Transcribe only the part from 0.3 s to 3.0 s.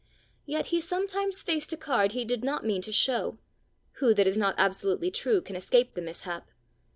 Yet he sometimes faced a card he did not mean to